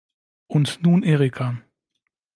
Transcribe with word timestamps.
Und 0.47 0.81
nun 0.81 1.03
Erika. 1.03 1.61